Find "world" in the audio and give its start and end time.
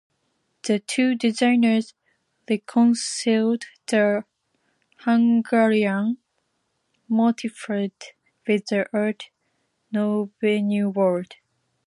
10.89-11.35